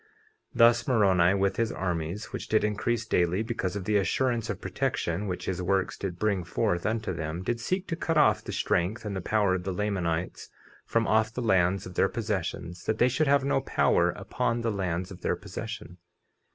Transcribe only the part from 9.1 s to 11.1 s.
the power of the Lamanites from